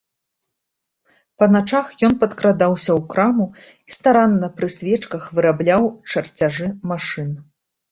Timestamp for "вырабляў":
5.39-5.89